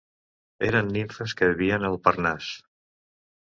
[0.67, 2.51] Eren nimfes que vivien al Parnàs.